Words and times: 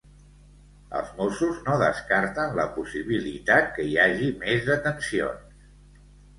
Els 0.99 1.11
Mossos 1.19 1.59
no 1.67 1.75
descarten 1.83 2.57
la 2.61 2.67
possibilitat 2.79 3.71
que 3.79 3.87
hi 3.91 3.95
hagi 4.07 4.33
més 4.43 4.69
detencions. 4.75 5.73